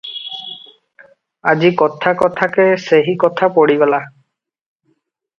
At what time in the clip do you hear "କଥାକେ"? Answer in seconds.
2.21-2.65